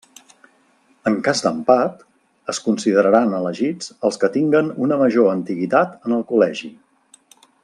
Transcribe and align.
En 1.09 1.17
cas 1.27 1.43
d'empat, 1.47 2.01
es 2.53 2.61
consideraran 2.69 3.37
elegits 3.43 3.93
els 4.09 4.17
que 4.25 4.33
tinguen 4.39 4.75
una 4.87 5.01
major 5.05 5.33
antiguitat 5.39 5.97
en 6.01 6.19
el 6.21 6.29
Col·legi. 6.35 6.77